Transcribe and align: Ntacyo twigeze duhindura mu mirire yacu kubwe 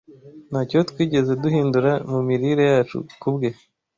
Ntacyo 0.49 0.77
twigeze 0.89 1.31
duhindura 1.43 1.91
mu 2.11 2.19
mirire 2.27 2.63
yacu 2.73 2.97
kubwe 3.21 3.47